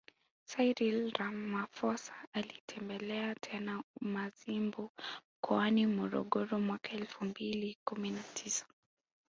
[0.45, 4.91] Cyril Ramaphosa alitembelea tena Mazimbu
[5.37, 8.65] mkoani Morogoro mwaka elfu mbili kumi na tisa